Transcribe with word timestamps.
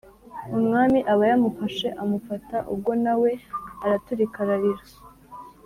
umwami 0.57 0.99
aba 1.11 1.23
yamufashe, 1.31 1.87
amufata 2.01 2.57
ubwo 2.71 2.91
na 3.03 3.13
we 3.21 3.31
araturika 3.85 4.37
ararira, 4.45 4.83